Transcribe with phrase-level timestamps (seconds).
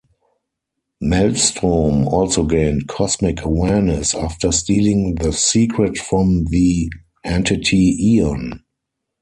[0.99, 6.89] Maelstrom also gained "cosmic awareness" after stealing the secret from the
[7.23, 8.61] entity Eon.